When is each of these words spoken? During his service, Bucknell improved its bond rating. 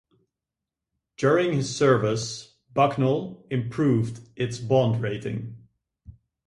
During 1.17 1.53
his 1.53 1.75
service, 1.77 2.55
Bucknell 2.73 3.45
improved 3.51 4.19
its 4.35 4.57
bond 4.57 4.99
rating. 4.99 5.57